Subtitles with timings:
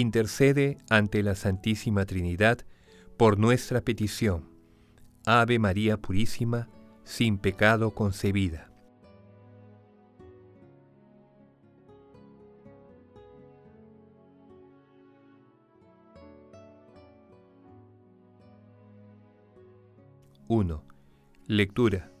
[0.00, 2.58] intercede ante la Santísima Trinidad
[3.16, 4.50] por nuestra petición.
[5.24, 6.68] Ave María Purísima,
[7.04, 8.70] sin pecado concebida.
[20.48, 20.82] ¡1!
[21.46, 22.12] Lectura.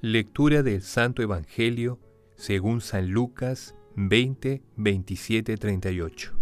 [0.00, 2.00] Lectura del Santo Evangelio
[2.34, 6.39] según San Lucas 20, 27, 38.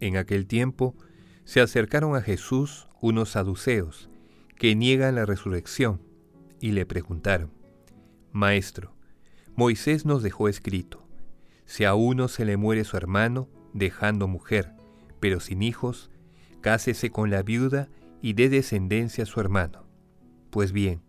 [0.00, 0.96] En aquel tiempo
[1.44, 4.10] se acercaron a Jesús unos saduceos
[4.56, 6.02] que niegan la resurrección
[6.58, 7.52] y le preguntaron,
[8.32, 8.94] Maestro,
[9.56, 11.06] Moisés nos dejó escrito,
[11.64, 14.72] si a uno se le muere su hermano, dejando mujer,
[15.20, 16.10] pero sin hijos,
[16.60, 17.88] cásese con la viuda
[18.22, 19.86] y dé descendencia a su hermano.
[20.50, 21.02] Pues bien,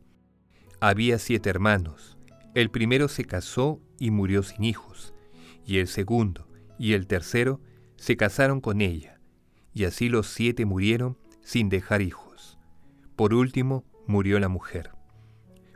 [0.79, 2.17] había siete hermanos,
[2.55, 5.13] el primero se casó y murió sin hijos,
[5.65, 7.61] y el segundo y el tercero
[8.01, 9.19] se casaron con ella,
[9.75, 12.57] y así los siete murieron sin dejar hijos.
[13.15, 14.89] Por último, murió la mujer.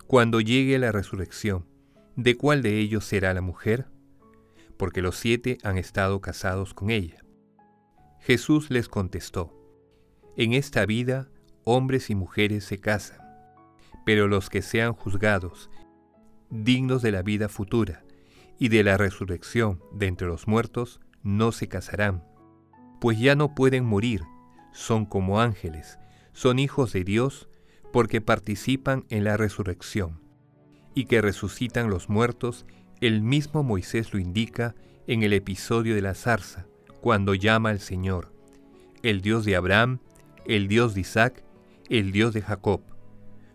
[0.08, 1.68] Cuando llegue la resurrección,
[2.16, 3.86] ¿de cuál de ellos será la mujer?
[4.76, 7.24] Porque los siete han estado casados con ella.
[8.22, 9.54] Jesús les contestó,
[10.36, 11.30] En esta vida
[11.64, 13.20] hombres y mujeres se casan,
[14.04, 15.70] pero los que sean juzgados,
[16.50, 18.04] dignos de la vida futura
[18.58, 22.24] y de la resurrección de entre los muertos, no se casarán,
[23.02, 24.22] pues ya no pueden morir,
[24.72, 26.00] son como ángeles,
[26.32, 27.50] son hijos de Dios
[27.92, 30.22] porque participan en la resurrección,
[30.94, 32.66] y que resucitan los muertos,
[33.02, 34.76] el mismo Moisés lo indica
[35.08, 36.68] en el episodio de la zarza,
[37.02, 38.32] cuando llama al Señor,
[39.02, 40.00] el Dios de Abraham,
[40.46, 41.44] el Dios de Isaac,
[41.90, 42.82] el Dios de Jacob.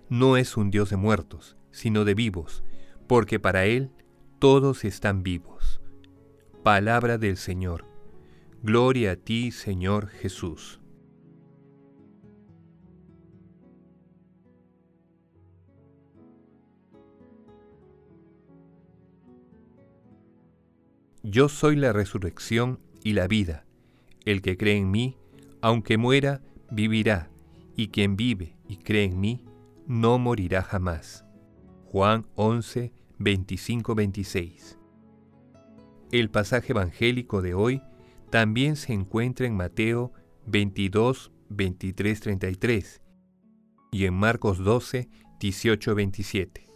[0.08, 2.64] No es un Dios de muertos, sino de vivos,
[3.06, 3.90] porque para Él
[4.40, 5.79] todos están vivos.
[6.62, 7.86] Palabra del Señor.
[8.62, 10.78] Gloria a ti, Señor Jesús.
[21.22, 23.64] Yo soy la resurrección y la vida.
[24.26, 25.16] El que cree en mí,
[25.62, 27.30] aunque muera, vivirá,
[27.74, 29.46] y quien vive y cree en mí,
[29.86, 31.24] no morirá jamás.
[31.86, 34.79] Juan 11, 25-26
[36.12, 37.82] el pasaje evangélico de hoy
[38.30, 40.12] también se encuentra en Mateo
[40.46, 43.00] 22, 23, 33
[43.92, 46.68] y en Marcos 12, 18, 27.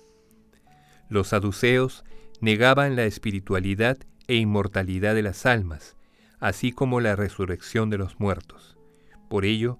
[1.09, 2.05] Los saduceos
[2.41, 5.97] negaban la espiritualidad e inmortalidad de las almas,
[6.41, 8.77] así como la resurrección de los muertos.
[9.29, 9.79] Por ello,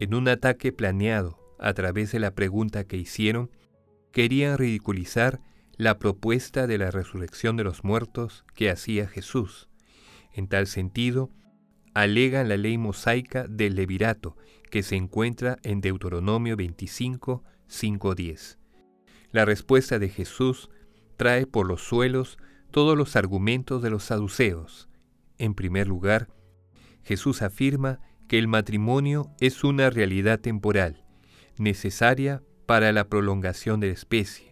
[0.00, 3.50] en un ataque planeado a través de la pregunta que hicieron,
[4.10, 5.40] querían ridiculizar
[5.76, 9.68] la propuesta de la resurrección de los muertos que hacía Jesús.
[10.32, 11.30] En tal sentido,
[11.94, 14.36] alegan la ley mosaica del levirato
[14.70, 18.58] que se encuentra en Deuteronomio 25, 5-10.
[19.30, 20.70] La respuesta de Jesús
[21.16, 22.38] trae por los suelos
[22.70, 24.88] todos los argumentos de los saduceos.
[25.38, 26.28] En primer lugar,
[27.02, 31.04] Jesús afirma que el matrimonio es una realidad temporal,
[31.58, 34.51] necesaria para la prolongación de la especie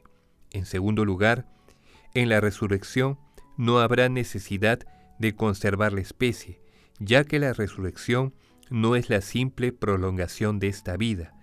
[0.52, 1.46] en segundo lugar,
[2.14, 3.18] en la resurrección
[3.56, 4.80] no habrá necesidad
[5.18, 6.60] de conservar la especie,
[6.98, 8.34] ya que la resurrección
[8.70, 11.34] no es la simple prolongación de esta vida,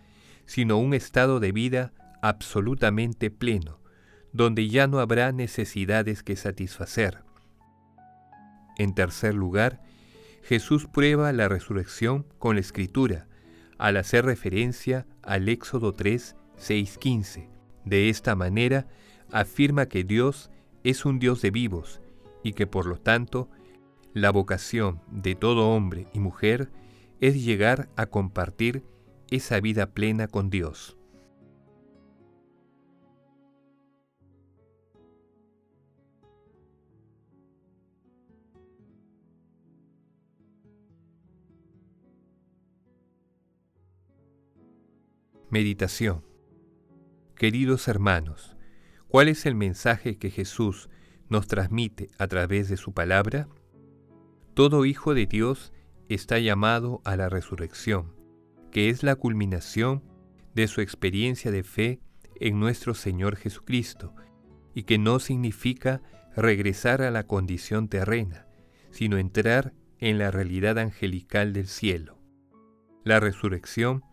[0.45, 3.79] sino un estado de vida absolutamente pleno,
[4.33, 7.23] donde ya no habrá necesidades que satisfacer.
[8.77, 9.81] En tercer lugar,
[10.43, 13.27] Jesús prueba la resurrección con la escritura,
[13.77, 17.56] al hacer referencia al Éxodo 3, 6, 15,
[17.89, 18.87] de esta manera,
[19.31, 20.49] afirma que Dios
[20.83, 22.01] es un Dios de vivos
[22.43, 23.49] y que por lo tanto
[24.13, 26.71] la vocación de todo hombre y mujer
[27.19, 28.83] es llegar a compartir
[29.29, 30.97] esa vida plena con Dios.
[45.49, 46.23] Meditación
[47.37, 48.57] Queridos hermanos,
[49.09, 50.89] ¿cuál es el mensaje que Jesús
[51.29, 53.47] nos transmite a través de su palabra?
[54.55, 55.71] Todo hijo de Dios
[56.09, 58.15] está llamado a la resurrección,
[58.71, 60.01] que es la culminación
[60.55, 61.99] de su experiencia de fe
[62.39, 64.15] en nuestro Señor Jesucristo,
[64.73, 66.01] y que no significa
[66.35, 68.47] regresar a la condición terrena,
[68.89, 72.17] sino entrar en la realidad angelical del cielo.
[73.03, 74.03] La resurrección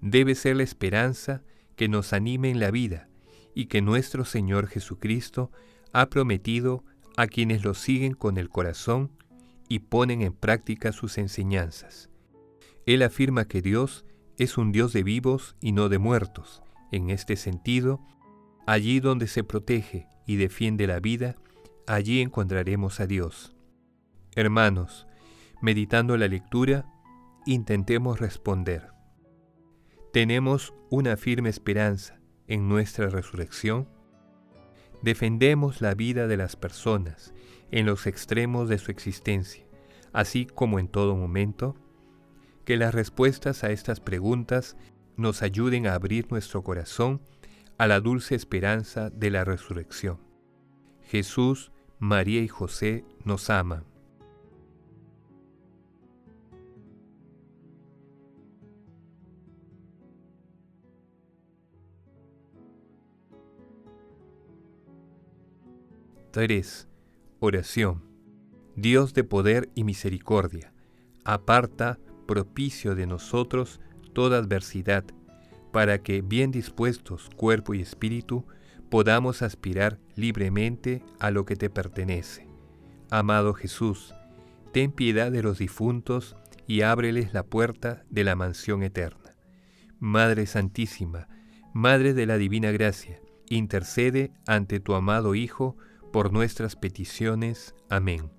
[0.00, 1.42] debe ser la esperanza
[1.80, 3.08] que nos anime en la vida
[3.54, 5.50] y que nuestro Señor Jesucristo
[5.94, 6.84] ha prometido
[7.16, 9.12] a quienes lo siguen con el corazón
[9.66, 12.10] y ponen en práctica sus enseñanzas.
[12.84, 14.04] Él afirma que Dios
[14.36, 16.62] es un Dios de vivos y no de muertos.
[16.92, 18.06] En este sentido,
[18.66, 21.36] allí donde se protege y defiende la vida,
[21.86, 23.56] allí encontraremos a Dios.
[24.36, 25.06] Hermanos,
[25.62, 26.84] meditando la lectura,
[27.46, 28.99] intentemos responder.
[30.12, 32.18] ¿Tenemos una firme esperanza
[32.48, 33.88] en nuestra resurrección?
[35.02, 37.32] Defendemos la vida de las personas
[37.70, 39.64] en los extremos de su existencia,
[40.12, 41.76] así como en todo momento.
[42.64, 44.76] Que las respuestas a estas preguntas
[45.16, 47.20] nos ayuden a abrir nuestro corazón
[47.78, 50.18] a la dulce esperanza de la resurrección.
[51.02, 51.70] Jesús
[52.00, 53.89] María y José nos aman.
[66.32, 66.86] Tres.
[67.40, 68.04] Oración.
[68.76, 70.72] Dios de poder y misericordia,
[71.24, 71.98] aparta
[72.28, 73.80] propicio de nosotros
[74.12, 75.04] toda adversidad,
[75.72, 78.46] para que, bien dispuestos cuerpo y espíritu,
[78.90, 82.46] podamos aspirar libremente a lo que te pertenece.
[83.10, 84.14] Amado Jesús,
[84.72, 86.36] ten piedad de los difuntos
[86.68, 89.34] y ábreles la puerta de la mansión eterna.
[89.98, 91.26] Madre Santísima,
[91.74, 95.76] Madre de la Divina Gracia, intercede ante tu amado Hijo
[96.12, 97.74] por nuestras peticiones.
[97.88, 98.30] Amén.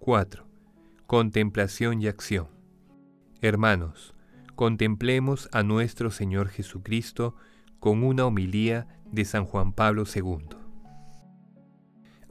[0.00, 0.44] ¡4!
[1.06, 2.48] Contemplación y acción.
[3.42, 4.14] Hermanos,
[4.56, 7.34] contemplemos a nuestro Señor Jesucristo
[7.78, 10.56] con una homilía de San Juan Pablo II.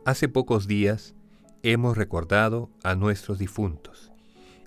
[0.06, 1.16] Hace pocos días
[1.64, 4.12] hemos recordado a nuestros difuntos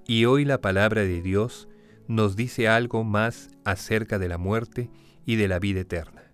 [0.07, 1.69] y hoy la palabra de Dios
[2.09, 4.91] nos dice algo más acerca de la muerte
[5.25, 6.33] y de la vida eterna.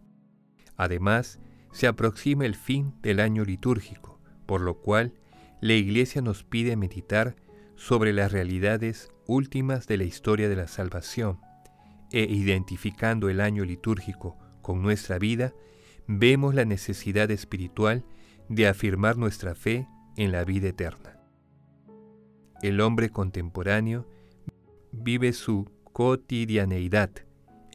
[0.76, 1.38] Además,
[1.72, 5.12] se aproxima el fin del año litúrgico, por lo cual
[5.60, 7.36] la Iglesia nos pide meditar
[7.76, 11.38] sobre las realidades últimas de la historia de la salvación
[12.10, 15.52] e identificando el año litúrgico con nuestra vida,
[16.06, 18.04] vemos la necesidad espiritual
[18.48, 19.86] de afirmar nuestra fe
[20.18, 21.16] en la vida eterna.
[22.60, 24.04] El hombre contemporáneo
[24.90, 27.10] vive su cotidianeidad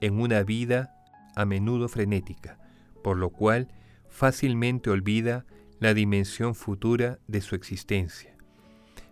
[0.01, 0.94] en una vida
[1.36, 2.60] a menudo frenética,
[3.01, 3.69] por lo cual
[4.10, 5.45] fácilmente olvida
[5.80, 8.36] la dimensión futura de su existencia.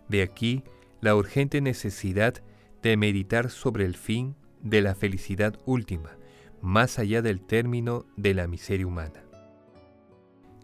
[0.08, 0.62] De aquí
[1.00, 2.34] la urgente necesidad
[2.82, 6.18] de meditar sobre el fin de la felicidad última,
[6.60, 9.31] más allá del término de la miseria humana.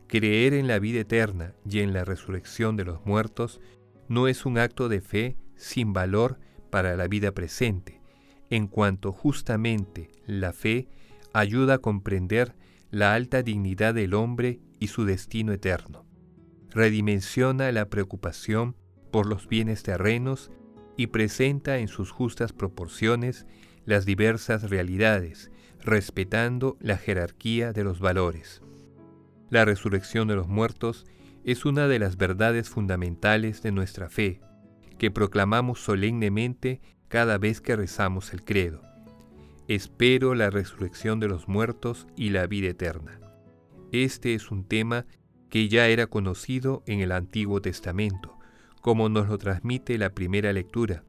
[0.09, 3.61] Creer en la vida eterna y en la resurrección de los muertos
[4.09, 6.38] no es un acto de fe sin valor
[6.71, 8.00] para la vida presente,
[8.49, 10.88] en cuanto justamente la fe
[11.35, 12.57] ayuda a comprender
[12.91, 16.07] la alta dignidad del hombre y su destino eterno.
[16.71, 18.77] Redimensiona la preocupación
[19.11, 20.50] por los bienes terrenos
[20.97, 23.45] y presenta en sus justas proporciones
[23.85, 25.50] las diversas realidades,
[25.81, 28.62] respetando la jerarquía de los valores.
[29.50, 31.07] La resurrección de los muertos
[31.45, 34.40] es una de las verdades fundamentales de nuestra fe,
[34.99, 38.83] que proclamamos solemnemente cada vez que rezamos el credo.
[39.67, 43.21] Espero la resurrección de los muertos y la vida eterna.
[43.93, 45.07] Este es un tema
[45.49, 48.38] que ya era conocido en el Antiguo Testamento,
[48.83, 51.05] como nos lo transmite la primera lectura,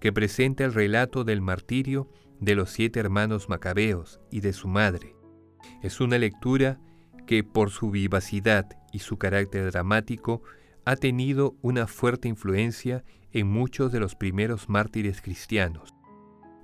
[0.00, 5.14] que presenta el relato del martirio de los siete hermanos macabeos y de su madre.
[5.82, 6.80] Es una lectura
[7.26, 10.42] que por su vivacidad y su carácter dramático
[10.84, 15.94] ha tenido una fuerte influencia en muchos de los primeros mártires cristianos.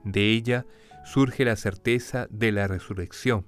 [0.05, 0.65] De ella
[1.05, 3.47] surge la certeza de la resurrección,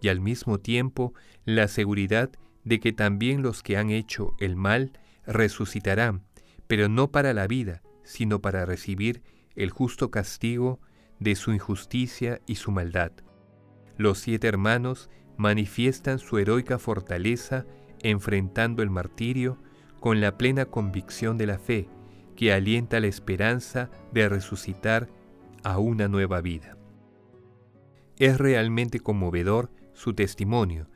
[0.00, 1.14] y al mismo tiempo
[1.44, 2.30] la seguridad
[2.64, 4.92] de que también los que han hecho el mal
[5.26, 6.22] resucitarán,
[6.66, 9.22] pero no para la vida, sino para recibir
[9.56, 10.80] el justo castigo
[11.18, 13.12] de su injusticia y su maldad.
[13.96, 17.66] Los siete hermanos manifiestan su heroica fortaleza
[18.02, 19.58] enfrentando el martirio
[20.00, 21.88] con la plena convicción de la fe,
[22.36, 25.08] que alienta la esperanza de resucitar
[25.62, 26.76] a una nueva vida.
[28.18, 30.88] Es realmente conmovedor su testimonio,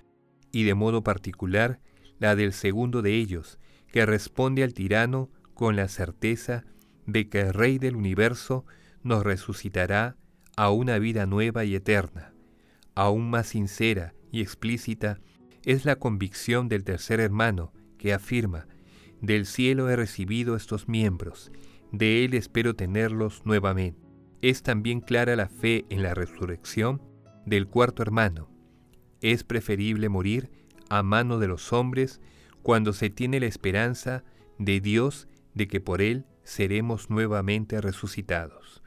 [0.50, 1.81] y de modo particular
[2.19, 6.64] la del segundo de ellos, que responde al tirano con la certeza
[7.07, 8.64] de que el Rey del universo
[9.03, 10.17] nos resucitará
[10.57, 12.33] a una vida nueva y eterna.
[12.95, 15.21] Aún más sincera y explícita
[15.62, 18.67] es la convicción del tercer hermano, que afirma,
[19.21, 21.53] del cielo he recibido estos miembros,
[21.93, 24.00] de él espero tenerlos nuevamente.
[24.43, 27.00] Es también clara la fe en la resurrección
[27.47, 28.50] del cuarto hermano.
[29.21, 30.50] Es preferible morir
[30.91, 32.21] a mano de los hombres
[32.62, 34.25] cuando se tiene la esperanza
[34.59, 38.83] de Dios de que por él seremos nuevamente resucitados.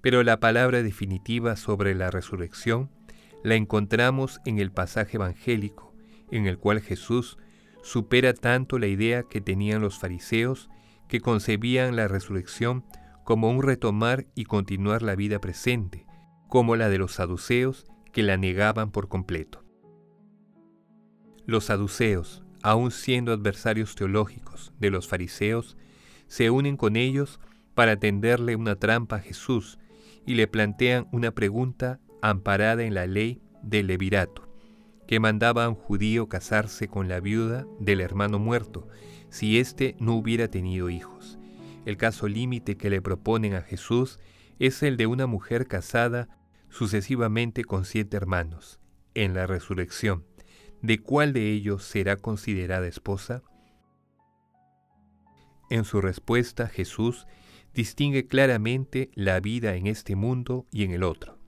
[0.00, 2.90] Pero la palabra definitiva sobre la resurrección
[3.42, 5.94] la encontramos en el pasaje evangélico,
[6.30, 7.38] en el cual Jesús
[7.82, 10.68] supera tanto la idea que tenían los fariseos
[11.08, 12.84] que concebían la resurrección
[13.24, 16.06] como un retomar y continuar la vida presente,
[16.48, 19.64] como la de los saduceos que la negaban por completo.
[21.44, 25.76] Los saduceos, aun siendo adversarios teológicos de los fariseos,
[26.26, 27.40] se unen con ellos
[27.74, 29.78] para tenderle una trampa a Jesús
[30.24, 34.46] y le plantean una pregunta amparada en la ley del levirato
[35.06, 38.88] que mandaba a un judío casarse con la viuda del hermano muerto,
[39.28, 41.38] si éste no hubiera tenido hijos.
[41.84, 44.18] El caso límite que le proponen a Jesús
[44.58, 46.28] es el de una mujer casada
[46.68, 48.80] sucesivamente con siete hermanos.
[49.14, 50.24] En la resurrección,
[50.82, 53.42] ¿de cuál de ellos será considerada esposa?
[55.70, 57.26] En su respuesta, Jesús
[57.72, 61.38] distingue claramente la vida en este mundo y en el otro.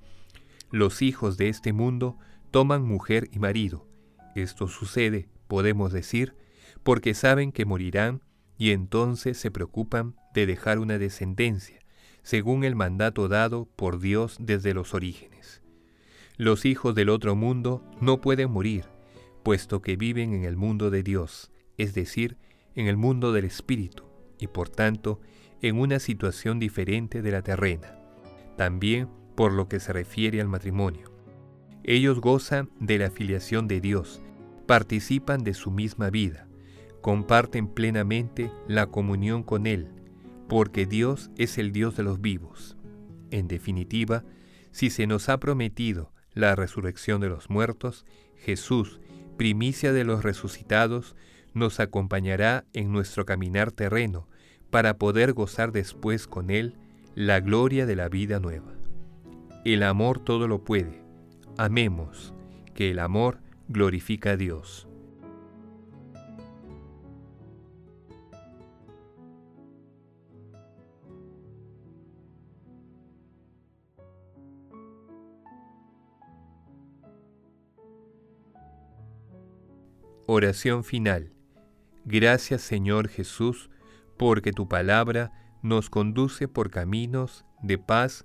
[0.70, 2.18] Los hijos de este mundo
[2.50, 3.86] toman mujer y marido.
[4.34, 6.34] Esto sucede, podemos decir,
[6.82, 8.22] porque saben que morirán
[8.58, 11.78] y entonces se preocupan de dejar una descendencia,
[12.22, 15.62] según el mandato dado por Dios desde los orígenes.
[16.36, 18.84] Los hijos del otro mundo no pueden morir,
[19.42, 22.36] puesto que viven en el mundo de Dios, es decir,
[22.74, 24.04] en el mundo del Espíritu,
[24.38, 25.20] y por tanto
[25.62, 27.98] en una situación diferente de la terrena,
[28.56, 29.08] también
[29.38, 31.12] por lo que se refiere al matrimonio.
[31.84, 34.20] Ellos gozan de la filiación de Dios,
[34.66, 36.48] participan de su misma vida,
[37.02, 39.90] comparten plenamente la comunión con Él,
[40.48, 42.76] porque Dios es el Dios de los vivos.
[43.30, 44.24] En definitiva,
[44.72, 48.98] si se nos ha prometido la resurrección de los muertos, Jesús,
[49.36, 51.14] primicia de los resucitados,
[51.54, 54.26] nos acompañará en nuestro caminar terreno
[54.70, 56.74] para poder gozar después con Él
[57.14, 58.77] la gloria de la vida nueva.
[59.64, 61.08] El amor todo lo puede
[61.60, 62.32] Amemos,
[62.72, 64.86] que el amor glorifica a Dios.
[80.26, 81.32] Oración final.
[82.04, 83.70] Gracias Señor Jesús,
[84.16, 88.24] porque tu palabra nos conduce por caminos de paz,